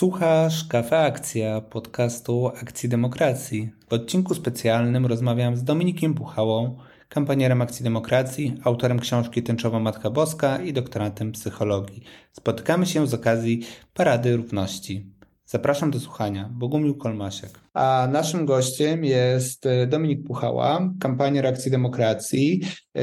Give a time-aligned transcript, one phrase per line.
[0.00, 3.70] Słuchasz Kafe Akcja, podcastu Akcji Demokracji.
[3.88, 10.58] W odcinku specjalnym rozmawiam z Dominikiem Puchałą, kampanierem Akcji Demokracji, autorem książki Tęczowa Matka Boska
[10.62, 12.02] i doktorantem psychologii.
[12.32, 15.06] Spotykamy się z okazji Parady Równości.
[15.52, 16.50] Zapraszam do słuchania.
[16.52, 17.50] Bogumił Kolmasiak.
[17.74, 22.60] A naszym gościem jest e, Dominik Puchała, kampanier Akcji Demokracji,
[22.96, 23.02] e,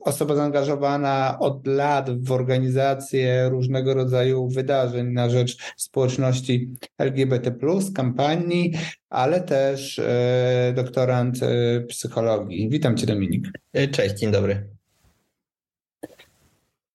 [0.00, 7.54] osoba zaangażowana od lat w organizację różnego rodzaju wydarzeń na rzecz społeczności LGBT,
[7.94, 8.72] kampanii,
[9.08, 11.40] ale też e, doktorant
[11.88, 12.68] psychologii.
[12.68, 13.48] Witam Cię, Dominik.
[13.92, 14.79] Cześć, dzień dobry.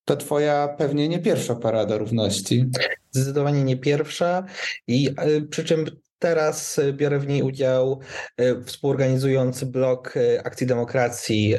[0.06, 2.70] To twoja pewnie nie pierwsza parada równości.
[3.12, 4.46] Zdecydowanie nie pierwsza
[4.88, 5.86] i e, przy czym
[6.20, 8.00] teraz biorę w niej udział
[8.38, 11.56] e, współorganizując blok e, Akcji Demokracji,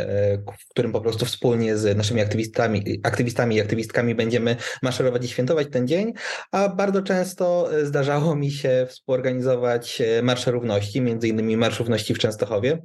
[0.60, 5.68] w którym po prostu wspólnie z naszymi aktywistami, aktywistami i aktywistkami będziemy maszerować i świętować
[5.70, 6.12] ten dzień,
[6.52, 12.82] a bardzo często zdarzało mi się współorganizować Marsze Równości, między innymi Marsz Równości w Częstochowie.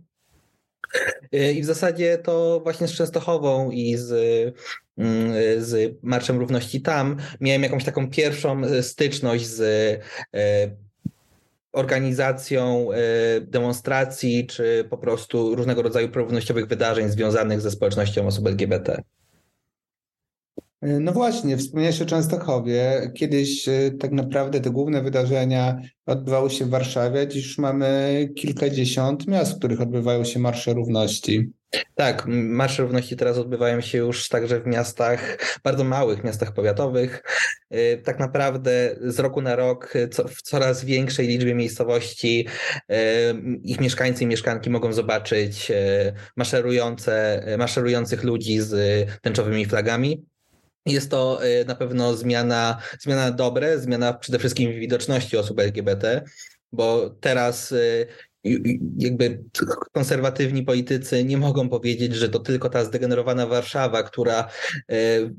[1.32, 4.14] I w zasadzie to właśnie z Częstochową i z,
[5.58, 9.62] z Marszem Równości tam miałem jakąś taką pierwszą styczność z
[10.36, 10.76] e,
[11.72, 19.02] organizacją e, demonstracji, czy po prostu różnego rodzaju prorównościowych wydarzeń związanych ze społecznością osób LGBT.
[20.82, 23.12] No właśnie, wspomniałeś o Częstochowie.
[23.16, 29.28] Kiedyś e, tak naprawdę te główne wydarzenia odbywały się w Warszawie, dziś już mamy kilkadziesiąt
[29.28, 31.52] miast, w których odbywają się Marsze Równości.
[31.96, 37.24] Tak, Marsze Równości teraz odbywają się już także w miastach, bardzo małych miastach powiatowych.
[37.70, 39.94] E, tak naprawdę z roku na rok
[40.28, 42.48] w coraz większej liczbie miejscowości
[42.90, 42.96] e,
[43.64, 45.72] ich mieszkańcy i mieszkanki mogą zobaczyć
[46.36, 50.26] maszerujące, maszerujących ludzi z tęczowymi flagami.
[50.86, 56.22] Jest to y, na pewno zmiana, zmiana dobre, zmiana przede wszystkim widoczności osób LGBT,
[56.72, 58.08] bo teraz y,
[58.98, 59.44] jakby
[59.92, 64.48] konserwatywni politycy nie mogą powiedzieć, że to tylko ta zdegenerowana Warszawa, która
[64.92, 65.34] y,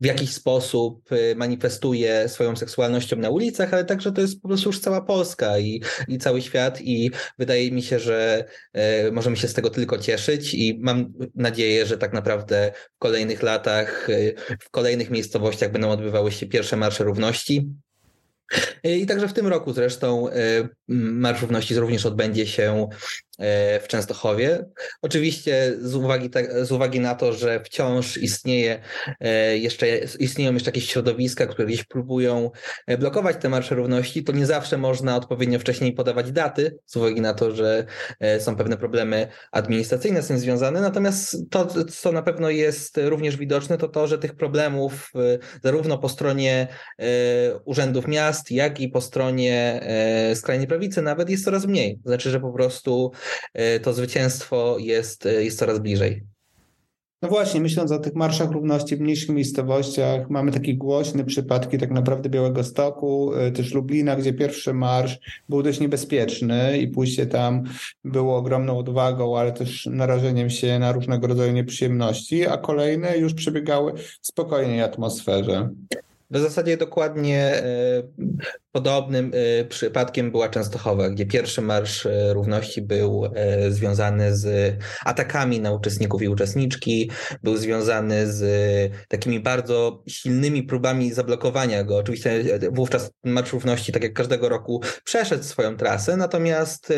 [0.00, 4.68] w jakiś sposób y, manifestuje swoją seksualnością na ulicach, ale także to jest po prostu
[4.68, 8.44] już cała Polska i, i cały świat i wydaje mi się, że
[9.08, 13.42] y, możemy się z tego tylko cieszyć i mam nadzieję, że tak naprawdę w kolejnych
[13.42, 14.08] latach,
[14.60, 17.68] w kolejnych miejscowościach będą odbywały się pierwsze marsze równości.
[18.84, 20.28] I także w tym roku zresztą
[20.88, 22.88] Marsz Równości również odbędzie się
[23.82, 24.64] w Częstochowie.
[25.02, 26.30] Oczywiście z uwagi,
[26.62, 28.80] z uwagi na to, że wciąż istnieje
[29.20, 32.50] e, jeszcze, istnieją jeszcze jakieś środowiska, które gdzieś próbują
[32.86, 37.20] e, blokować te marsze równości, to nie zawsze można odpowiednio wcześniej podawać daty, z uwagi
[37.20, 37.86] na to, że
[38.38, 40.80] są pewne problemy administracyjne z tym związane.
[40.80, 45.12] Natomiast to, co na pewno jest również widoczne, to to, że tych problemów
[45.64, 46.68] zarówno po stronie
[47.64, 49.80] urzędów miast, jak i po stronie
[50.34, 52.00] skrajnej prawicy nawet jest coraz mniej.
[52.04, 53.23] Znaczy, że po prostu E,
[53.82, 56.34] to zwycięstwo jest, e, jest coraz bliżej.
[57.24, 61.90] No właśnie, myśląc o tych marszach równości w mniejszych miejscowościach, mamy takie głośne przypadki tak
[61.90, 65.18] naprawdę Białego Stoku, e, też Lublina, gdzie pierwszy marsz
[65.48, 67.64] był dość niebezpieczny i pójście tam
[68.04, 73.92] było ogromną odwagą, ale też narażeniem się na różnego rodzaju nieprzyjemności, a kolejne już przebiegały
[73.96, 75.68] w spokojnej atmosferze.
[76.30, 77.62] W zasadzie dokładnie
[78.72, 84.74] Podobnym y, przypadkiem była Częstochowa, gdzie pierwszy Marsz y, Równości był y, związany z
[85.04, 87.10] atakami na uczestników i uczestniczki,
[87.42, 88.42] był związany z
[89.08, 91.96] takimi bardzo silnymi próbami zablokowania go.
[91.96, 96.92] Oczywiście wówczas Marsz Równości, tak jak każdego roku, przeszedł swoją trasę, natomiast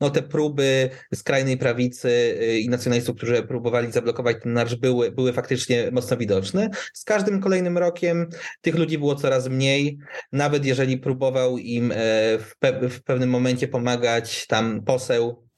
[0.00, 5.90] no, te próby skrajnej prawicy i nacjonalistów, którzy próbowali zablokować ten marsz, były, były faktycznie
[5.92, 6.70] mocno widoczne.
[6.94, 8.28] Z każdym kolejnym rokiem
[8.60, 9.98] tych ludzi było coraz mniej,
[10.32, 11.94] nawet jeżeli próbowali próbował im e,
[12.38, 15.48] w, pe w pewnym momencie pomagać tam poseł,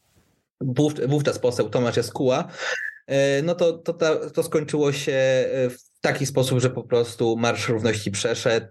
[1.08, 2.48] wówczas poseł Tomasz Jaskuła,
[3.42, 3.94] no to, to,
[4.31, 8.66] to skończyło się e, w taki sposób, że po prostu Marsz Równości przeszedł,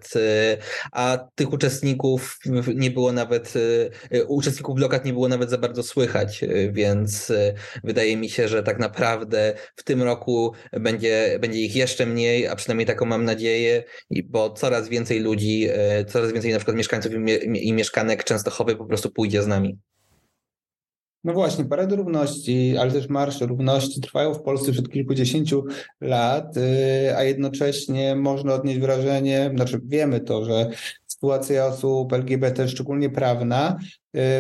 [0.92, 2.40] a tych uczestników
[2.76, 3.54] nie było nawet,
[4.28, 6.42] uczestników blokad nie było nawet za bardzo słychać,
[6.72, 7.32] więc
[7.84, 12.56] wydaje mi się, że tak naprawdę w tym roku będzie, będzie ich jeszcze mniej, a
[12.56, 13.84] przynajmniej taką mam nadzieję,
[14.26, 15.68] bo coraz więcej ludzi,
[16.08, 17.12] coraz więcej na przykład mieszkańców
[17.56, 19.80] i mieszkanek Częstochowy po prostu pójdzie z nami.
[21.24, 25.64] No właśnie, Parady Równości, ale też Marsze Równości trwają w Polsce od kilkudziesięciu
[26.02, 30.70] lat, y, a jednocześnie można odnieść wrażenie, znaczy wiemy to, że
[31.08, 33.78] sytuacja osób LGBT, szczególnie prawna,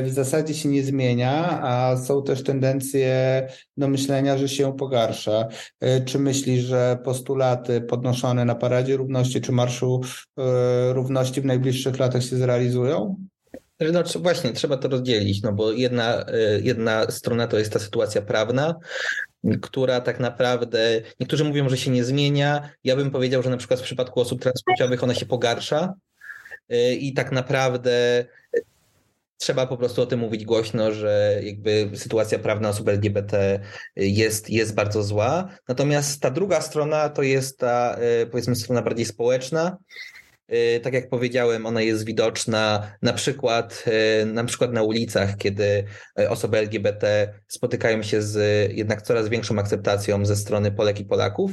[0.04, 3.48] w zasadzie się nie zmienia, a są też tendencje
[3.78, 5.48] do myślenia, że się pogarsza.
[6.06, 10.02] Czy myślisz, że postulaty podnoszone na Paradzie Równości czy Marszu
[10.92, 13.16] Równości w najbliższych latach się zrealizują?
[13.80, 16.26] No, właśnie, trzeba to rozdzielić, no bo jedna,
[16.62, 18.76] jedna strona to jest ta sytuacja prawna,
[19.62, 22.70] która tak naprawdę, niektórzy mówią, że się nie zmienia.
[22.84, 25.94] Ja bym powiedział, że na przykład w przypadku osób transpłciowych ona się pogarsza
[26.74, 28.26] y, i tak naprawdę
[29.38, 33.60] trzeba po prostu o tym mówić głośno, że jakby sytuacja prawna osób LGBT
[33.96, 35.50] jest, jest bardzo zła.
[35.68, 37.98] Natomiast ta druga strona to jest ta
[38.32, 39.78] powiedzmy strona bardziej społeczna,
[40.84, 43.84] tak jak powiedziałem, ona jest widoczna na przykład,
[44.22, 45.84] y, na przykład na ulicach, kiedy
[46.20, 48.38] y, osoby LGBT spotykają się z
[48.74, 51.52] jednak coraz większą akceptacją ze strony Polek i Polaków.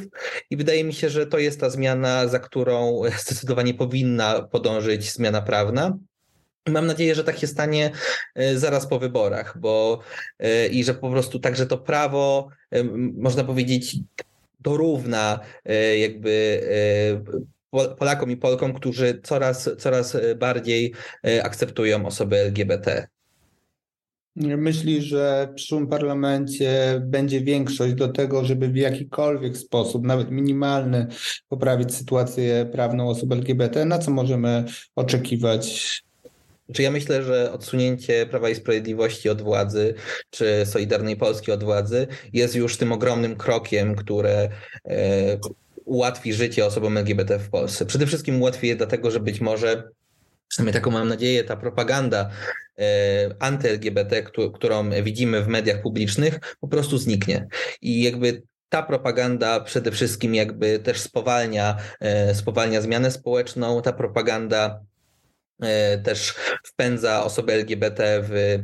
[0.50, 5.42] I wydaje mi się, że to jest ta zmiana, za którą zdecydowanie powinna podążyć zmiana
[5.42, 5.98] prawna.
[6.68, 7.90] Mam nadzieję, że tak się stanie
[8.54, 10.00] zaraz po wyborach, bo
[10.70, 12.48] i że po prostu także to prawo,
[13.14, 13.96] można powiedzieć,
[14.60, 15.40] dorówna
[15.98, 16.60] jakby
[17.70, 20.94] Polakom i Polkom, którzy coraz, coraz bardziej
[21.26, 23.08] e, akceptują osoby LGBT.
[24.36, 31.06] Myśli, że w przyszłym parlamencie będzie większość do tego, żeby w jakikolwiek sposób, nawet minimalny,
[31.48, 33.84] poprawić sytuację prawną osób LGBT?
[33.84, 34.64] Na co możemy
[34.96, 36.02] oczekiwać?
[36.72, 39.94] Czy ja myślę, że odsunięcie Prawa i Sprawiedliwości od władzy,
[40.30, 44.48] czy Solidarnej Polski od władzy jest już tym ogromnym krokiem, które
[44.84, 45.38] e,
[45.90, 47.86] ułatwi życie osobom LGBT w Polsce.
[47.86, 49.90] Przede wszystkim ułatwi je dlatego, że być może
[50.48, 52.30] przynajmniej taką mam nadzieję, ta propaganda
[52.78, 54.22] e, anty-LGBT,
[54.54, 57.46] którą widzimy w mediach publicznych, po prostu zniknie.
[57.82, 64.80] I jakby ta propaganda przede wszystkim jakby też spowalnia, e, spowalnia zmianę społeczną, ta propaganda
[65.62, 66.34] e, też
[66.64, 68.58] wpędza osoby LGBT w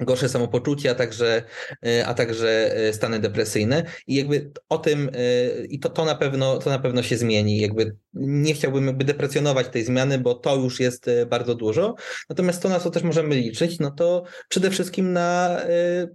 [0.00, 1.42] gorsze samopoczucie, a także,
[1.86, 6.14] e, a także e, stany depresyjne i jakby o tym e, i to, to na
[6.14, 7.60] pewno to na pewno się zmieni.
[7.60, 11.94] Jakby nie chciałbym jakby deprecjonować tej zmiany, bo to już jest bardzo dużo.
[12.28, 15.60] Natomiast to, na co też możemy liczyć, no to przede wszystkim na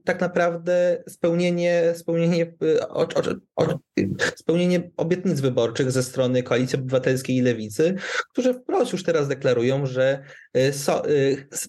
[0.04, 2.54] tak naprawdę spełnienie, spełnienie,
[2.90, 3.22] o, o,
[3.56, 3.80] o,
[4.36, 7.96] spełnienie obietnic wyborczych ze strony Koalicji Obywatelskiej i Lewicy,
[8.32, 10.24] którzy wprost już teraz deklarują, że
[10.72, 11.04] so,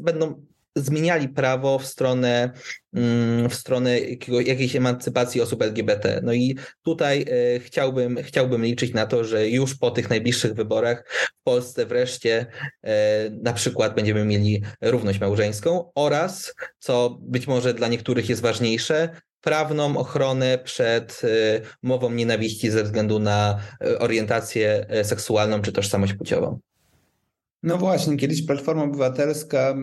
[0.00, 2.50] będą zmieniali prawo w stronę,
[2.94, 4.00] mm, w stronę
[4.44, 6.20] jakiejś emancypacji osób LGBT.
[6.24, 11.04] No i tutaj e, chciałbym, chciałbym liczyć na to, że już po tych najbliższych wyborach
[11.40, 12.46] w Polsce wreszcie
[12.84, 19.08] e, na przykład będziemy mieli równość małżeńską oraz, co być może dla niektórych jest ważniejsze,
[19.40, 23.60] prawną ochronę przed e, mową nienawiści ze względu na
[23.98, 26.60] orientację seksualną czy tożsamość płciową.
[27.62, 29.76] No właśnie, kiedyś Platforma Obywatelska,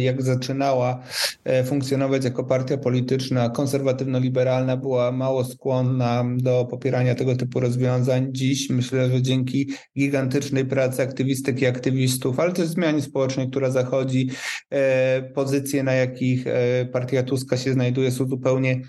[0.00, 1.02] jak zaczynała
[1.44, 8.28] e, funkcjonować jako partia polityczna, konserwatywno-liberalna, była mało skłonna do popierania tego typu rozwiązań.
[8.32, 14.30] Dziś myślę, że dzięki gigantycznej pracy aktywistek i aktywistów, ale też zmianie społecznej, która zachodzi,
[14.70, 18.80] e, pozycje, na jakich e, partia Tuska się znajduje, są zupełnie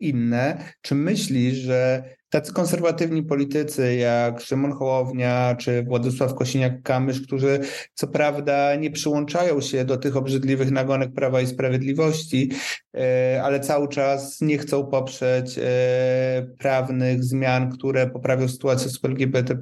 [0.00, 0.72] inne.
[0.80, 7.60] Czy myślisz, że tacy konserwatywni politycy jak Szymon Hołownia czy Władysław Kosiniak-Kamysz, którzy
[7.94, 12.50] co prawda nie przyłączają się do tych obrzydliwych nagonek Prawa i Sprawiedliwości,
[12.96, 19.58] e, ale cały czas nie chcą poprzeć e, prawnych zmian, które poprawią sytuację z LGBT+,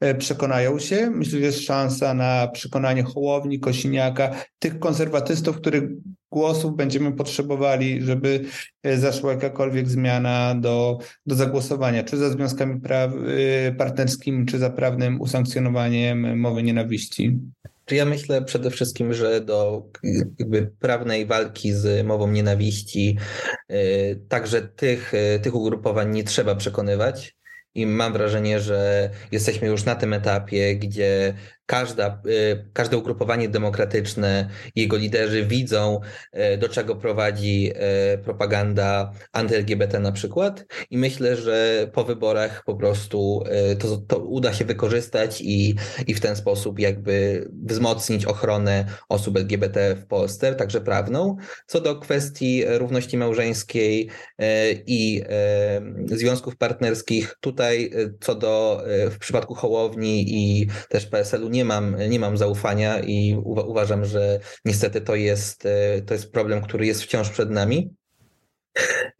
[0.00, 1.10] e, przekonają się.
[1.10, 5.84] Myślę, że jest szansa na przekonanie Hołowni, Kosiniaka, tych konserwatystów, których
[6.32, 8.44] głosów będziemy potrzebowali, żeby
[8.84, 12.80] zaszła jakakolwiek zmiana do, do zagłosowania czy za związkami
[13.68, 17.38] y, partnerskimi, czy za prawnym usankcjonowaniem mowy nienawiści?
[17.90, 19.86] Ja myślę przede wszystkim, że do
[20.38, 23.18] jakby prawnej walki z mową nienawiści
[23.70, 27.36] y, także tych, y, tych ugrupowań nie trzeba przekonywać.
[27.74, 31.34] I mam wrażenie, że jesteśmy już na tym etapie, gdzie
[31.70, 36.00] każda, y, każde ugrupowanie demokratyczne, jego liderzy widzą,
[36.54, 37.72] y, do czego prowadzi
[38.14, 43.44] y, propaganda anty-LGBT na przykład i myślę, że po wyborach po prostu
[43.78, 45.74] to, to uda się wykorzystać i,
[46.06, 51.36] i w ten sposób jakby wzmocnić ochronę osób LGBT w Polsce, także prawną.
[51.66, 54.08] Co do kwestii równości małżeńskiej
[54.86, 55.22] i
[56.06, 62.20] związków partnerskich, tutaj co do w przypadku Hołowni i też PSL-u nie nie mam, nie
[62.20, 67.30] mam zaufania i uważam, że niestety to jest, e, to jest problem, który jest wciąż
[67.30, 67.94] przed nami.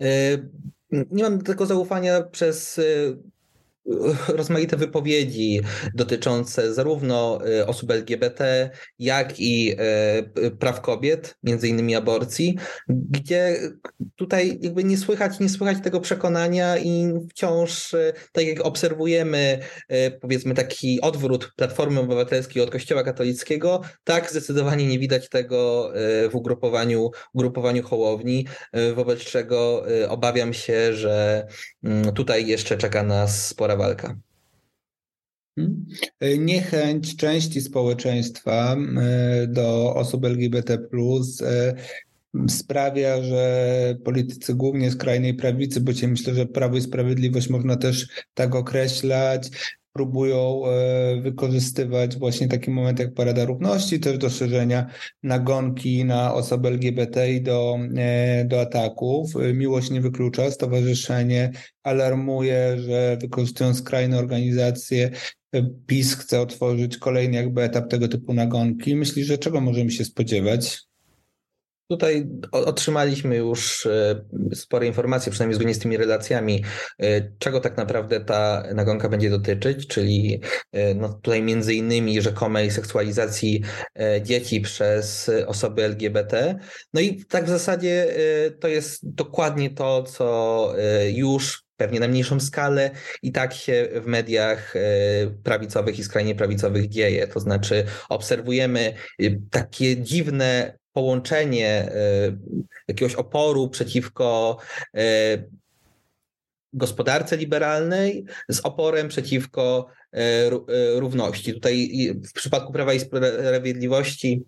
[0.01, 0.07] E,
[0.91, 2.83] nie mam tego zaufania przez e,
[4.29, 5.61] rozmaite wypowiedzi
[5.95, 9.77] dotyczące zarówno osób LGBT, jak i
[10.59, 12.59] praw kobiet, między innymi aborcji,
[12.89, 13.57] gdzie
[14.17, 17.95] tutaj jakby nie słychać, nie słychać tego przekonania i wciąż,
[18.33, 19.59] tak jak obserwujemy,
[20.21, 25.93] powiedzmy taki odwrót Platformy Obywatelskiej od Kościoła katolickiego, tak zdecydowanie nie widać tego
[26.31, 28.47] w ugrupowaniu, ugrupowaniu Hołowni,
[28.95, 31.47] wobec czego obawiam się, że
[31.85, 34.17] mm, tutaj jeszcze czeka nas spora walka.
[35.59, 35.87] Hmm?
[36.39, 40.79] Niechęć części społeczeństwa e, do osób LGBT
[41.43, 41.75] e,
[42.49, 48.55] sprawia, że politycy głównie skrajnej prawicy, bo myślę, że Prawo i Sprawiedliwość można też tak
[48.55, 49.51] określać,
[50.01, 54.87] próbują e, wykorzystywać właśnie taki moment jak Parada Równości, też do szerzenia
[55.23, 59.33] nagonki na osoby LGBT i do, e, do ataków.
[59.55, 61.51] Miłość nie wyklucza, stowarzyszenie
[61.83, 65.11] alarmuje, że wykorzystując skrajne organizacje
[65.53, 68.97] e, PiS chce otworzyć kolejny jakby etap tego typu nagonki.
[68.97, 70.90] Myśli, że czego możemy się spodziewać?
[71.91, 76.65] Tutaj otrzymaliśmy już e, spore informacje, przynajmniej zgodnie z tymi relacjami,
[76.99, 80.41] e, czego tak naprawdę ta nagonka będzie dotyczyć, czyli
[80.73, 83.63] e, no tutaj między innymi rzekomej seksualizacji
[84.23, 86.59] dzieci przez osoby LGBT.
[86.95, 88.07] No i tak w zasadzie
[88.61, 90.75] to jest dokładnie to, co
[91.13, 92.91] już pewnie na mniejszą skalę
[93.23, 94.75] i tak się w mediach
[95.45, 97.27] prawicowych i skrajnie prawicowych dzieje.
[97.27, 98.95] To znaczy obserwujemy
[99.51, 101.93] takie dziwne połączenie e,
[102.89, 104.59] jakiegoś oporu przeciwko
[104.97, 105.45] e,
[106.73, 110.51] gospodarce liberalnej z oporem przeciwko e,
[111.01, 111.55] równości.
[111.55, 111.91] Tutaj
[112.29, 114.43] w przypadku Prawa i Sprawiedliwości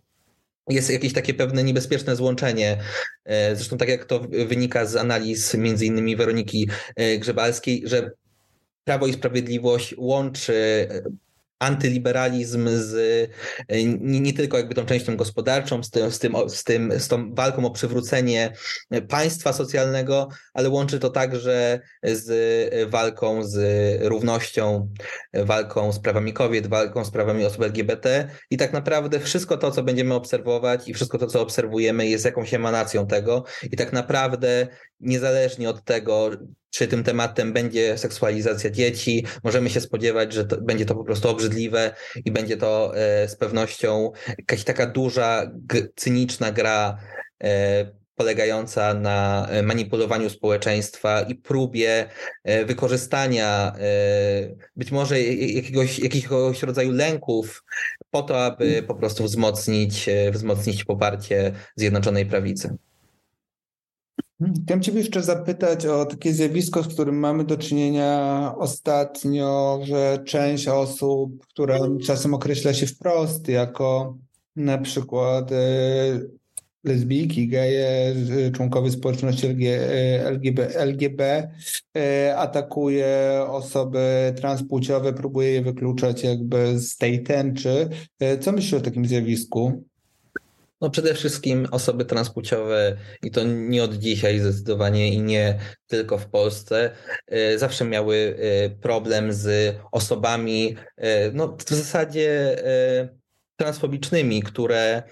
[0.68, 2.78] jest jakieś takie pewne niebezpieczne złączenie.
[3.54, 6.68] Zresztą tak jak to wynika z analiz między innymi Weroniki
[7.18, 8.10] Grzebalskiej, że
[8.84, 10.88] Prawo i Sprawiedliwość łączy
[11.62, 12.94] antyliberalizm z
[13.68, 17.08] e, nie, nie, tylko jakby tą częścią gospodarczą, z, tym, z, tym, z, tym, z
[17.08, 18.52] tą walką o przywrócenie
[19.08, 23.58] państwa socjalnego, ale łączy to także z walką z
[24.02, 24.88] równością,
[25.32, 29.82] walką z prawami kobiet, walką z prawami osób LGBT i tak naprawdę wszystko to, co
[29.82, 33.44] będziemy obserwować i wszystko to, co obserwujemy jest jakąś emanacją tego.
[33.62, 34.68] I tak naprawdę
[35.02, 36.30] niezależnie od tego,
[36.70, 39.26] czy tym tematem będzie seksualizacja dzieci.
[39.44, 41.94] Możemy się spodziewać, że to, będzie to po prostu obrzydliwe
[42.24, 45.52] i będzie to e, z pewnością jakaś taka duża,
[45.96, 46.98] cyniczna gra
[47.44, 52.08] e, polegająca na e, manipulowaniu społeczeństwa i próbie
[52.44, 53.82] e, wykorzystania e,
[54.76, 57.64] być może jakiegoś, jakiegoś rodzaju lęków
[58.10, 62.76] po to, aby po prostu wzmocnić, wzmocnić poparcie Zjednoczonej Prawicy.
[64.64, 70.68] Chciałem Ciebie jeszcze zapytać o takie zjawisko, z którym mamy do czynienia ostatnio, że część
[70.68, 74.18] osób, która czasem określa się wprost jako
[74.56, 75.56] na przykład e,
[76.84, 78.14] lesbijki, geje,
[78.52, 79.46] członkowie społeczności
[80.30, 81.50] LGB, LGB
[81.96, 87.88] e, atakuje osoby transpłciowe, próbuje je wykluczać jakby z tej tęczy.
[88.20, 89.84] E, co myślisz o takim zjawisku?
[90.82, 96.26] No przede wszystkim osoby transpłciowe i to nie od dzisiaj zdecydowanie i nie tylko w
[96.26, 96.90] Polsce,
[97.26, 102.56] e, zawsze miały e, problem z osobami e, no w zasadzie
[103.56, 105.02] transfobicznymi, które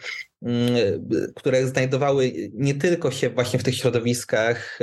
[0.42, 4.78] mm, które znajdowały nie tylko się właśnie w tych środowiskach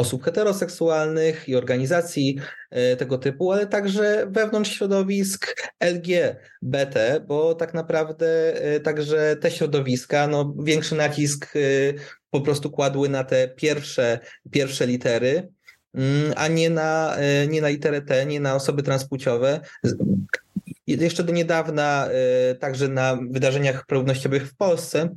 [0.00, 2.38] osób heteroseksualnych i organizacji
[2.70, 10.26] e, tego typu, ale także wewnątrz środowisk LGBT, bo tak naprawdę e, także te środowiska,
[10.26, 11.60] no, większy nacisk e,
[12.30, 14.18] po prostu kładły na te pierwsze,
[14.50, 15.48] pierwsze litery,
[15.94, 17.16] mm, a nie na,
[17.48, 19.60] nie na literę T, nie na osoby transpłciowe.
[20.86, 22.08] Jeszcze do niedawna,
[22.60, 25.08] także na wydarzeniach równościowych w Polsce,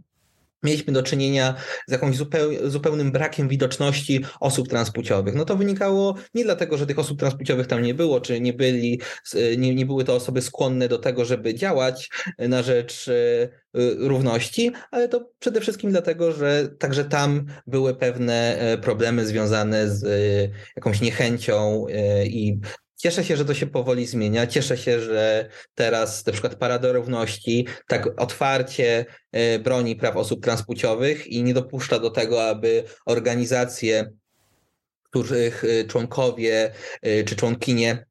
[0.64, 1.56] mieliśmy do czynienia
[1.88, 2.18] z jakimś
[2.64, 5.36] zupełnym brakiem widoczności osób transpłciowych.
[5.36, 9.02] No to wynikało nie dlatego, że tych osób transpłciowych tam nie było, czy nie byli,
[9.58, 13.50] nie, nie były to osoby skłonne do tego, żeby działać na rzecz e,
[13.98, 20.04] równości, ale to przede wszystkim dlatego, że także tam były pewne e, problemy związane z
[20.04, 20.10] e,
[20.76, 21.86] jakąś niechęcią
[22.26, 22.60] i
[22.98, 24.48] Cieszę się, że to się powoli zmienia.
[24.48, 31.28] Cieszę się, że teraz na przykład Parada Równości tak otwarcie e, broni praw osób transpłciowych
[31.28, 34.12] i nie dopuszcza do tego, aby organizacje,
[35.04, 38.06] których e, członkowie e, czy członkinie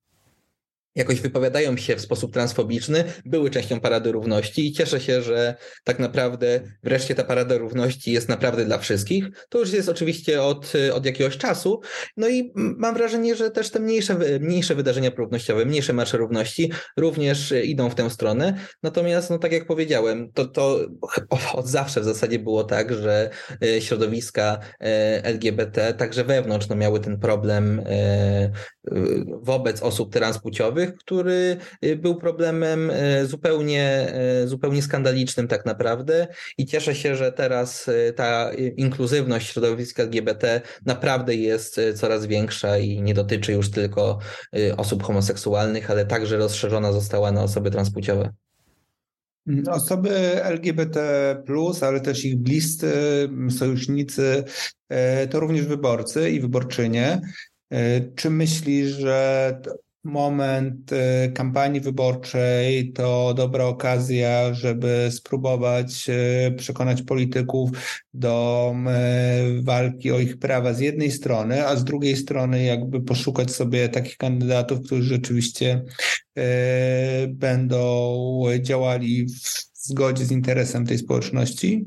[0.94, 5.98] jakoś wypowiadają się w sposób transfobiczny, były częścią Parady Równości i cieszę się, że tak
[5.98, 9.24] naprawdę wreszcie ta Parada Równości jest naprawdę dla wszystkich.
[9.48, 11.80] To już jest oczywiście od, od jakiegoś czasu.
[12.16, 17.54] No i mam wrażenie, że też te mniejsze, mniejsze wydarzenia równościowe, mniejsze marsze równości również
[17.64, 18.58] idą w tę stronę.
[18.82, 20.80] Natomiast, no tak jak powiedziałem, to, to
[21.52, 23.30] od zawsze w zasadzie było tak, że
[23.62, 28.50] e, środowiska e, LGBT także wewnątrz no, miały ten problem e,
[29.42, 36.66] wobec osób transpłciowych, który y, był problemem y, zupełnie, y, zupełnie skandalicznym tak naprawdę i
[36.66, 43.52] cieszę się, że teraz ta inkluzywność środowiska LGBT naprawdę jest coraz większa i nie dotyczy
[43.52, 44.18] już tylko
[44.76, 48.32] osób homoseksualnych, ale także rozszerzona została na osoby transpłciowe.
[49.70, 50.10] Osoby
[50.44, 51.00] LGBT,
[51.80, 52.92] ale też ich bliscy,
[53.58, 54.44] sojusznicy,
[55.30, 57.20] to również wyborcy i wyborczynie.
[58.14, 59.60] Czy myślisz, że
[60.04, 67.70] moment y, kampanii wyborczej to dobra okazja, żeby spróbować y, przekonać polityków
[68.14, 68.74] do
[69.58, 73.88] y, walki o ich prawa z jednej strony, a z drugiej strony jakby poszukać sobie
[73.88, 75.84] takich kandydatów, którzy rzeczywiście
[77.28, 81.84] będą działali w zgodzie z interesem tej społeczności?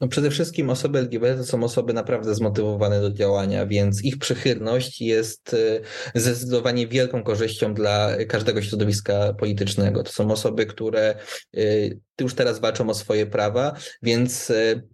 [0.00, 5.00] No przede wszystkim osoby LGBT to są osoby naprawdę zmotywowane do działania, więc ich przychylność
[5.00, 5.80] jest y,
[6.14, 10.02] zdecydowanie wielką korzyścią dla każdego środowiska politycznego.
[10.02, 11.14] To są osoby, które
[11.56, 14.88] y, już teraz walczą o swoje prawa, więc y,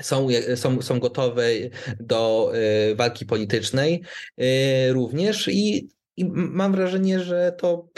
[0.00, 1.44] są, są, są gotowe
[2.00, 2.52] do
[2.96, 4.02] walki politycznej
[4.90, 7.88] również i, i mam wrażenie, że to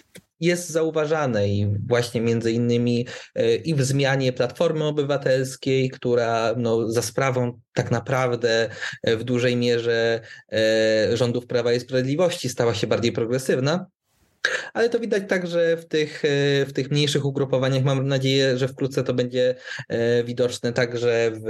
[0.41, 7.03] jest zauważane i właśnie między innymi e, i w zmianie Platformy Obywatelskiej, która no, za
[7.03, 8.69] sprawą tak naprawdę
[9.03, 10.21] e, w dużej mierze
[10.53, 13.87] e, rządów Prawa i Sprawiedliwości stała się bardziej progresywna.
[14.73, 16.23] Ale to widać także w tych,
[16.67, 17.85] w tych mniejszych ugrupowaniach.
[17.85, 19.55] Mam nadzieję, że wkrótce to będzie
[20.25, 21.49] widoczne także w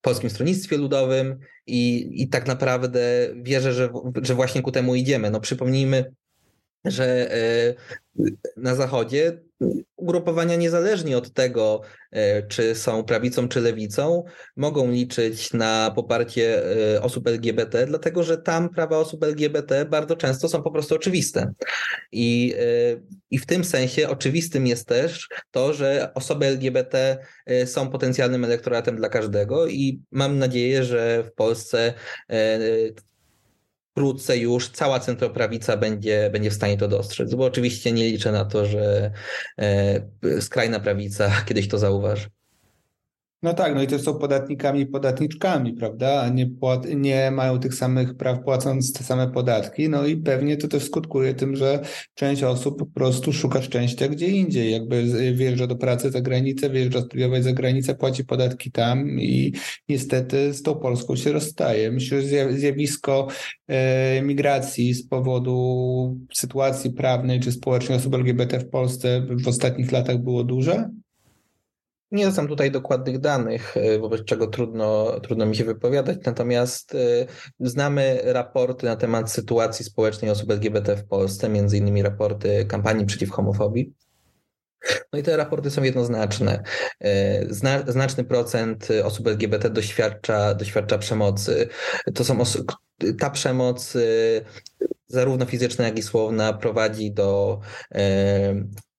[0.00, 3.88] Polskim Stronnictwie Ludowym i, i tak naprawdę wierzę, że,
[4.22, 5.30] że właśnie ku temu idziemy.
[5.30, 6.12] No przypomnijmy,
[6.84, 7.74] że e,
[8.56, 9.40] na Zachodzie
[9.96, 11.80] ugrupowania niezależnie od tego,
[12.10, 14.24] e, czy są prawicą czy lewicą,
[14.56, 16.62] mogą liczyć na poparcie
[16.94, 21.52] e, osób LGBT, dlatego że tam prawa osób LGBT bardzo często są po prostu oczywiste.
[22.12, 22.54] I,
[23.30, 27.18] i w tym sensie oczywistym jest też to, że osoby LGBT
[27.64, 31.94] są potencjalnym elektoratem dla każdego i mam nadzieję, że w Polsce
[33.96, 38.44] wkrótce już cała centroprawica będzie, będzie w stanie to dostrzec, bo oczywiście nie liczę na
[38.44, 39.10] to, że
[39.58, 42.28] e, skrajna prawica kiedyś to zauważy.
[43.46, 46.28] No tak, no i też są podatnikami i podatniczkami, prawda?
[46.28, 49.88] Nie, płat, nie mają tych samych praw płacąc te same podatki.
[49.88, 51.80] No i pewnie to też skutkuje tym, że
[52.14, 54.72] część osób po prostu szuka szczęścia gdzie indziej.
[54.72, 55.04] Jakby
[55.34, 59.52] wjeżdża do pracy za granicę, wjeżdża studiować za granicę, płaci podatki tam i
[59.88, 61.92] niestety z tą Polską się rozstaje.
[61.92, 63.28] Myślę, że zjawisko
[63.68, 70.18] e, migracji z powodu sytuacji prawnej czy społecznej osób LGBT w Polsce w ostatnich latach
[70.18, 70.90] było duże.
[72.10, 77.26] Nie znam tutaj dokładnych danych, e, wobec czego trudno, trudno mi się wypowiadać, natomiast e,
[77.60, 83.30] znamy raporty na temat sytuacji społecznej osób LGBT w Polsce, między innymi raporty kampanii przeciw
[83.30, 83.94] homofobii.
[85.12, 86.62] No i te raporty są jednoznaczne.
[87.00, 91.68] E, zna, znaczny procent osób LGBT doświadcza, doświadcza przemocy.
[92.14, 92.38] To są
[93.18, 93.96] ta przemoc
[95.06, 97.60] zarówno fizyczna, jak i słowna prowadzi do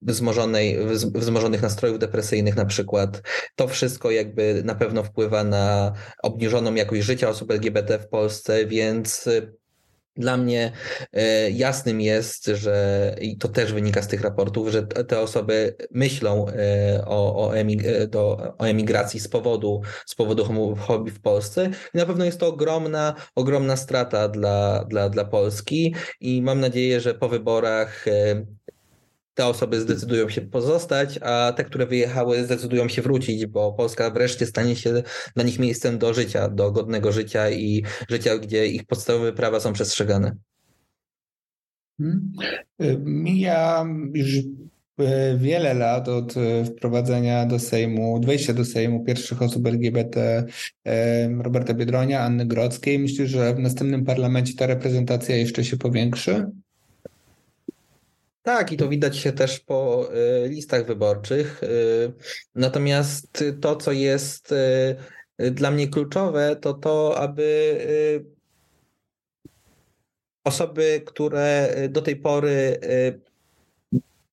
[0.02, 0.78] wzmożonej,
[1.16, 3.22] wzmożonych nastrojów depresyjnych na przykład.
[3.56, 9.28] To wszystko jakby na pewno wpływa na obniżoną jakość życia osób LGBT w Polsce, więc
[9.28, 9.54] y,
[10.16, 15.20] dla mnie y, jasnym jest, że i to też wynika z tych raportów, że te
[15.20, 16.54] osoby myślą y,
[17.06, 21.72] o, o, emig do, o emigracji z powodu, z powodu homofobii w Polsce.
[21.94, 27.02] I na pewno jest to ogromna, ogromna strata dla, dla, dla Polski i mam nadzieję,
[27.02, 28.06] że po wyborach
[29.38, 34.46] te osoby zdecydują się pozostać, a te, które wyjechały, zdecydują się wrócić, bo Polska wreszcie
[34.46, 35.04] stanie się
[35.36, 39.74] dla nich miejscem do życia, do godnego życia i życia, gdzie ich podstawowe prawa są
[39.74, 40.36] przestrzegane.
[41.98, 42.32] Hmm.
[43.06, 44.38] Mija już
[44.98, 50.46] e, wiele lat od e, wprowadzenia do Sejmu, wejścia do Sejmu pierwszych osób LGBT
[50.86, 53.00] e, Roberta Biedronia, Anny Grodzkiej.
[53.00, 56.46] Myślę, że w następnym parlamencie ta reprezentacja jeszcze się powiększy?
[58.48, 60.10] Tak, i to widać się też po
[60.46, 61.64] y, listach wyborczych.
[61.64, 62.14] Y,
[62.56, 64.52] natomiast to, co jest
[65.40, 67.78] y, dla mnie kluczowe, to to, aby
[70.44, 72.80] osoby, które do tej pory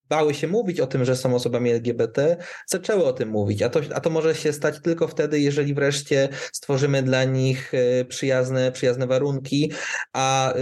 [0.09, 3.63] bały się mówić o tym, że są osobami LGBT, zaczęły o tym mówić.
[3.63, 7.73] A to, a to może się stać tylko wtedy, jeżeli wreszcie stworzymy dla nich
[8.09, 9.73] przyjazne, przyjazne warunki,
[10.13, 10.55] a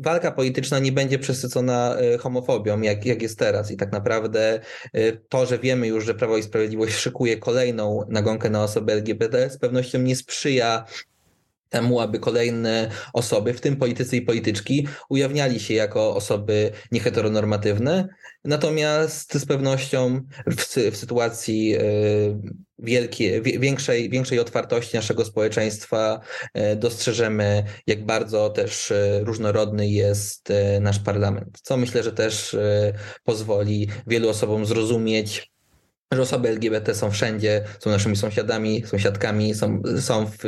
[0.00, 3.70] walka polityczna nie będzie przesycona e, homofobią, jak, jak jest teraz.
[3.70, 4.60] I tak naprawdę
[4.92, 9.50] e, to, że wiemy już, że Prawo i Sprawiedliwość szykuje kolejną nagonkę na osoby LGBT,
[9.50, 10.84] z pewnością nie sprzyja
[11.70, 18.08] temu, aby kolejne osoby, w tym politycy i polityczki, ujawniali się jako osoby nieheteronormatywne.
[18.44, 21.80] Natomiast z pewnością w, w sytuacji e,
[22.78, 26.20] wielkie, większej, większej otwartości naszego społeczeństwa
[26.54, 31.58] e, dostrzeżemy, jak bardzo też e, różnorodny jest nasz parlament.
[31.62, 32.56] Co myślę, że też
[33.24, 35.50] pozwoli wielu osobom zrozumieć,
[36.12, 40.38] że osoby LGBT są wszędzie, są naszymi sąsiadami, sąsiadkami, są, są, w,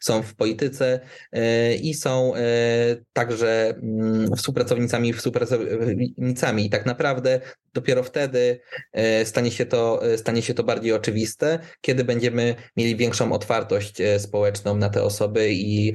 [0.00, 1.00] są w polityce
[1.32, 2.40] e, i są e,
[3.12, 6.66] także mm, współpracownicami, współpracownicami.
[6.66, 7.40] I tak naprawdę
[7.74, 8.60] dopiero wtedy
[8.92, 14.76] e, stanie się, to, stanie się to bardziej oczywiste, kiedy będziemy mieli większą otwartość społeczną
[14.76, 15.94] na te osoby i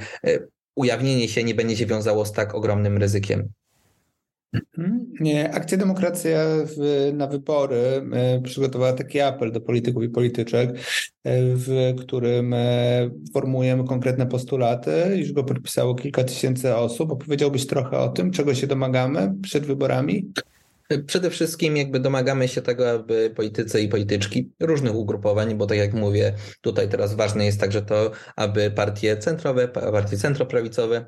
[0.75, 3.53] ujawnienie się nie będzie się wiązało z tak ogromnym ryzykiem.
[5.51, 7.77] Akcja Demokracja w, na wybory
[8.13, 10.75] e, przygotowała taki apel do polityków i polityczek, e,
[11.55, 14.91] w którym e, formujemy konkretne postulaty.
[15.15, 17.11] Już go podpisało kilka tysięcy osób.
[17.11, 20.31] Opowiedziałbyś trochę o tym, czego się domagamy przed wyborami?
[21.05, 25.93] Przede wszystkim jakby domagamy się tego, aby politycy i polityczki różnych ugrupowań, bo tak jak
[25.93, 31.05] mówię, tutaj teraz ważne jest także to, aby partie centrowe, partie centroprawicowe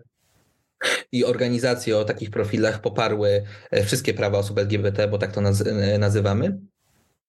[1.12, 5.98] i organizacje o takich profilach poparły e, wszystkie prawa osób LGBT, bo tak to e,
[5.98, 6.60] nazywamy.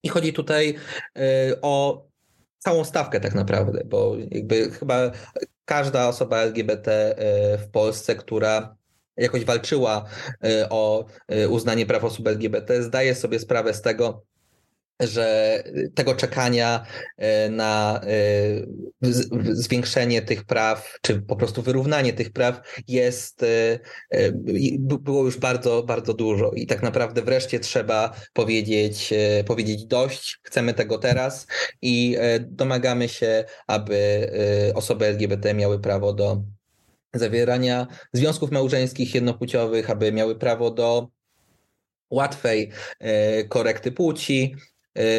[0.03, 0.75] I chodzi tutaj
[1.17, 1.21] e,
[1.63, 2.05] o
[2.59, 5.11] całą stawkę tak naprawdę, bo jakby chyba
[5.65, 7.17] każda osoba LGBT
[7.59, 8.77] w Polsce, która
[9.17, 10.05] jakoś walczyła
[10.71, 11.07] o
[11.49, 14.25] uznanie praw osób LGBT, zdaje sobie sprawę z tego,
[15.01, 15.63] że
[15.95, 18.09] tego czekania e, na e,
[19.53, 23.79] zwiększenie tych praw, czy po prostu wyrównanie tych praw jest, e,
[25.01, 26.51] było już bardzo, bardzo dużo.
[26.51, 29.15] I tak naprawdę wreszcie trzeba powiedzieć,
[29.47, 31.47] powiedzieć dość, chcemy tego teraz
[31.83, 34.31] i domagamy się, aby
[34.75, 36.43] osoby LGBT miały prawo do
[37.15, 41.09] zawierania związków małżeńskich jednopłciowych, aby miały prawo do
[42.11, 42.71] łatwej
[43.49, 44.55] korekty płci,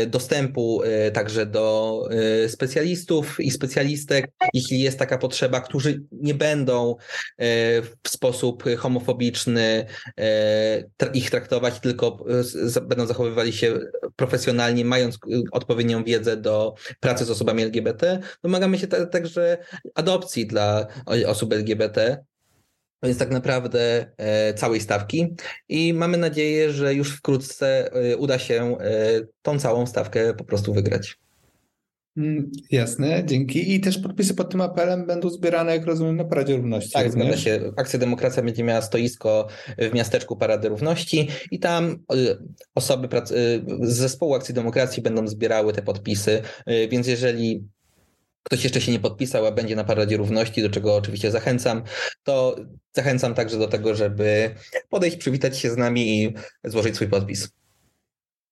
[0.08, 2.00] dostępu e, także do
[2.44, 6.96] e, specjalistów i specjalistek, jeśli jest taka potrzeba, którzy nie będą
[8.04, 9.86] w sposób homofobiczny
[11.14, 12.26] ich traktować, tylko
[12.82, 13.80] będą zachowywali się
[14.16, 15.18] profesjonalnie, mając
[15.52, 18.20] odpowiednią wiedzę do pracy z osobami LGBT.
[18.44, 19.58] Domagamy się także
[19.96, 20.88] adopcji dla
[21.28, 22.26] osób LGBT,
[23.04, 25.36] więc tak naprawdę e, całej stawki
[25.70, 30.74] i mamy nadzieję, że już wkrótce e, uda się e, tą całą stawkę po prostu
[30.74, 31.18] wygrać.
[32.18, 33.76] Mm, jasne, dzięki.
[33.76, 36.92] I też podpisy pod tym apelem będą zbierane, jak rozumiem, na Paradzie Równości.
[36.92, 37.74] Tak, zgadza się.
[37.78, 42.04] Akcja Demokracja będzie miała stoisko w miasteczku Parady Równości i tam
[42.76, 43.10] osoby
[43.82, 46.42] z zespołu Akcji Demokracji będą zbierały te podpisy,
[46.90, 47.68] więc jeżeli
[48.46, 51.84] ktoś jeszcze się nie podpisał, a będzie na Paradzie Równości, do czego oczywiście zachęcam,
[52.24, 52.56] to
[52.94, 54.56] zachęcam także do tego, żeby
[54.90, 57.50] podejść, przywitać się z nami i złożyć swój podpis.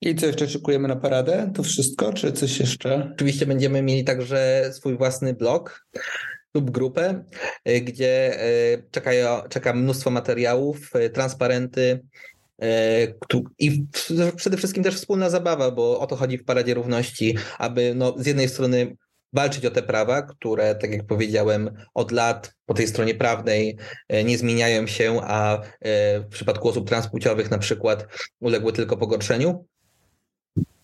[0.01, 1.51] I co jeszcze szykujemy na paradę?
[1.56, 3.12] To wszystko, czy coś jeszcze?
[3.13, 5.86] Oczywiście będziemy mieli także swój własny blog
[6.53, 7.23] lub grupę,
[7.69, 11.99] y, gdzie y, czekają, czeka mnóstwo materiałów, y, transparenty,
[13.60, 13.86] i
[14.36, 18.25] przede wszystkim też wspólna zabawa, bo o to chodzi w Paradzie Równości, aby no, z
[18.25, 18.95] jednej strony
[19.33, 23.77] walczyć o te prawa, które, tak jak powiedziałem, od lat po tej stronie prawnej
[24.09, 28.07] e, nie zmieniają się, a e, w przypadku osób transpłciowych na przykład
[28.39, 29.65] uległy tylko pogorszeniu.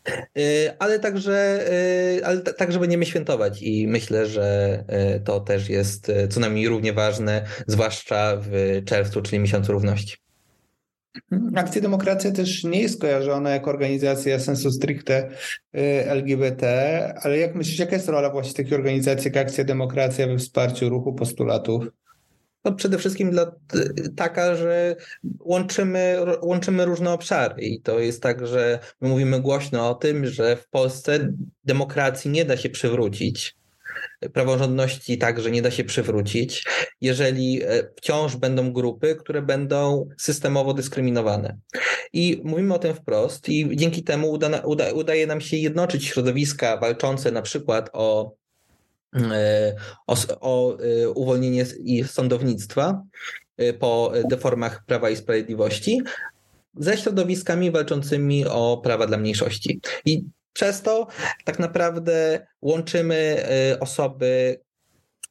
[0.07, 1.65] E, ale także,
[2.23, 4.83] ale także będziemy świętować i myślę, że
[5.25, 10.28] to też jest co najmniej równie ważne, zwłaszcza w czerwcu, czyli miesiącu równości.
[11.55, 15.29] Akcja Demokracja też nie jest kojarzona jako organizacja sensu stricte
[15.75, 16.63] y, LGBT,
[17.23, 21.13] ale jak myślisz, jaka jest rola właśnie takiej organizacji jak Akcja Demokracja we wsparciu ruchu
[21.13, 21.87] postulatów?
[22.65, 23.51] No przede wszystkim dla,
[24.15, 24.95] taka, że
[25.39, 30.55] łączymy, łączymy różne obszary i to jest tak, że my mówimy głośno o tym, że
[30.55, 33.58] w Polsce demokracji nie da się przywrócić
[34.33, 36.65] praworządności także nie da się przywrócić,
[37.01, 41.57] jeżeli e, wciąż będą grupy, które będą systemowo dyskryminowane.
[42.13, 46.77] I mówimy o tym wprost i dzięki temu uda, uda, udaje nam się jednoczyć środowiska
[46.77, 48.33] walczące na przykład o
[49.15, 49.75] e,
[50.07, 51.65] o, o, e, uwolnienie
[52.07, 53.03] sądownictwa
[53.79, 56.01] po deformach Prawa i Sprawiedliwości
[56.77, 59.81] ze środowiskami walczącymi o prawa dla mniejszości.
[60.05, 60.23] I
[60.59, 61.07] przez to
[61.45, 63.47] tak naprawdę łączymy
[63.79, 64.59] osoby,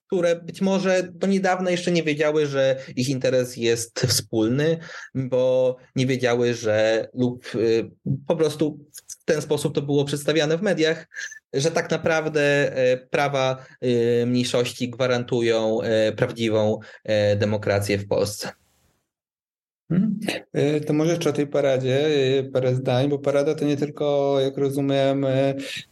[0.06, 4.78] które być może do niedawna jeszcze nie wiedziały, że ich interes jest wspólny,
[5.14, 7.90] bo nie wiedziały, że lub y,
[8.26, 11.08] po prostu w ten sposób to było przedstawiane w mediach,
[11.52, 15.78] że tak naprawdę y, prawa y, mniejszości gwarantują
[16.16, 16.78] prawdziwą
[17.36, 18.52] demokrację w Polsce.
[19.88, 20.18] Hmm.
[20.86, 22.08] To może jeszcze o tej paradzie
[22.52, 25.26] parę zdań, bo parada to nie tylko, jak rozumiem,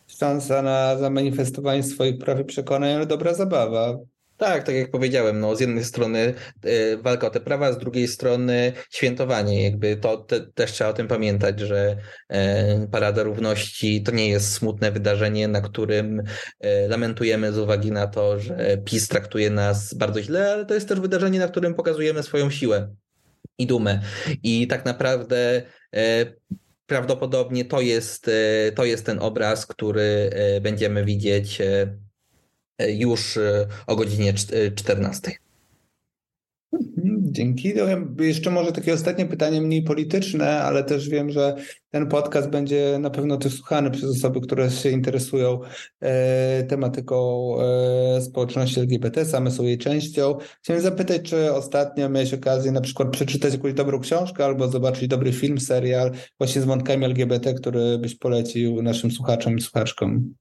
[0.07, 3.99] szansa na zamanifestowanie swoich praw i przekonań, ale dobra zabawa.
[4.37, 6.35] Tak, tak jak powiedziałem, no, z jednej strony
[6.67, 9.63] y, walka o te prawa, z drugiej strony świętowanie.
[9.65, 11.97] Jakby to te, też trzeba o tym pamiętać, że
[12.33, 12.37] y,
[12.91, 16.25] Parada Równości to nie jest smutne wydarzenie, na którym y,
[16.89, 21.01] lamentujemy z uwagi na to, że PiS traktuje nas bardzo źle, ale to jest też
[21.01, 22.89] wydarzenie, na którym pokazujemy swoją siłę
[23.59, 24.01] i dumę.
[24.43, 25.63] I tak naprawdę
[26.87, 28.31] prawdopodobnie to jest,
[28.75, 31.61] to jest ten obraz, który będziemy widzieć
[32.79, 34.35] już e, o godzinie
[34.77, 35.46] 14.
[37.37, 37.73] Dzięki.
[37.75, 41.55] No, jeszcze może takie ostatnie pytanie, mniej polityczne, ale też wiem, że
[41.91, 45.61] ten podcast będzie na pewno też słuchany przez osoby, które się interesują
[46.01, 50.39] e, tematyką e, społeczności LGBT, same są jej częścią.
[50.63, 55.33] Chciałem zapytać, czy ostatnio miałeś okazję na przykład przeczytać jakąś dobrą książkę albo zobaczyć dobry
[55.33, 60.35] film, serial właśnie z wątkami LGBT, który byś polecił naszym słuchaczom i słuchaczkom?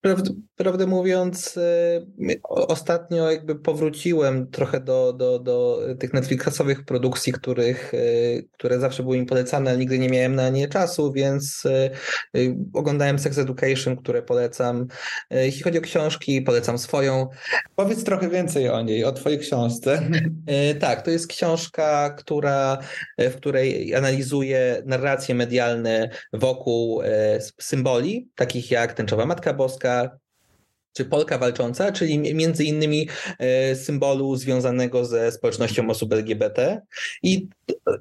[0.00, 7.94] Prawdę, prawdę mówiąc, y, ostatnio jakby powróciłem trochę do, do, do tych Netflixowych produkcji, których,
[7.94, 11.64] y, które zawsze były mi polecane, ale nigdy nie miałem na nie czasu, więc
[12.36, 14.86] y, oglądałem Sex Education, które polecam.
[15.30, 17.28] Jeśli chodzi o książki, polecam swoją.
[17.76, 20.02] Powiedz trochę więcej o niej, o twojej książce.
[20.80, 22.78] Tak, to jest książka, która,
[23.18, 27.02] w której analizuję narracje medialne wokół
[27.60, 30.10] symboli, takich jak Tęczowa Matka Boska,
[30.92, 36.80] czy Polka walcząca, czyli między innymi e, symbolu związanego ze społecznością osób LGBT
[37.22, 37.48] i,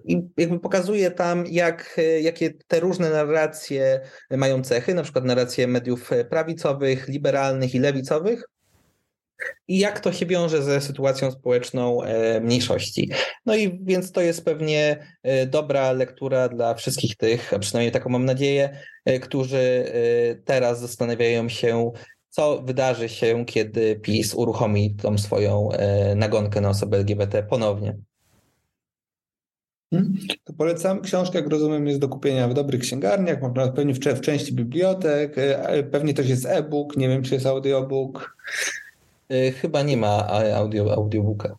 [0.05, 5.67] i jakby pokazuje tam, jak, e, jakie te różne narracje mają cechy, na przykład narracje
[5.67, 8.43] mediów prawicowych, liberalnych i lewicowych,
[9.67, 13.11] i jak to się wiąże ze sytuacją społeczną e, mniejszości.
[13.45, 15.07] No i więc to jest pewnie
[15.47, 18.79] dobra lektura dla wszystkich tych, a przynajmniej taką mam nadzieję,
[19.21, 19.91] którzy
[20.45, 21.91] teraz zastanawiają się,
[22.39, 27.97] co wydarzy się, kiedy PiS uruchomi tą swoją e, nagonkę na osoby LGBT ponownie.
[29.93, 30.13] Hmm?
[30.43, 31.01] To polecam.
[31.01, 35.33] Książkę, jak rozumiem, jest do kupienia w dobrych księgarniach, można pewnie w, w części bibliotek,
[35.37, 38.37] e, pewnie też jest e-book, nie wiem, czy jest audiobook.
[39.29, 41.55] E, chyba nie ma audio, audiobooka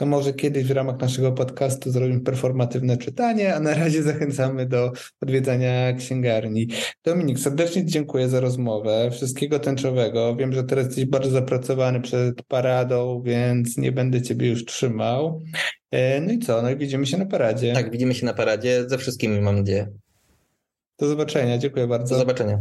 [0.00, 4.92] to może kiedyś w ramach naszego podcastu zrobimy performatywne czytanie, a na razie zachęcamy do
[5.20, 6.68] odwiedzania księgarni.
[7.04, 9.10] Dominik, serdecznie dziękuję za rozmowę.
[9.12, 10.36] Wszystkiego tęczowego.
[10.36, 15.42] Wiem, że teraz jesteś bardzo zapracowany przed paradą, więc nie będę ciebie już trzymał.
[15.90, 16.62] E, no i co?
[16.62, 17.72] No i widzimy się na paradzie.
[17.72, 19.86] Tak, widzimy się na paradzie ze wszystkimi, mam nadzieję.
[20.98, 21.58] Do zobaczenia.
[21.58, 22.14] Dziękuję bardzo.
[22.14, 22.58] Do zobaczenia.